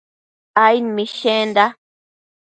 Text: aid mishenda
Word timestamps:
aid 0.65 0.83
mishenda 0.95 1.65